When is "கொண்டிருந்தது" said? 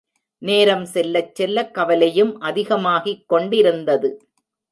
3.27-4.09